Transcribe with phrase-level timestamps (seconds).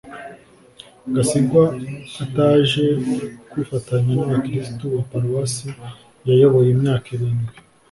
[1.13, 1.63] gasigwa
[2.23, 2.83] ataje
[3.49, 5.67] kwifatanya n'abakristu ba paruwasi
[6.27, 7.53] yayoboye imyaka irindwi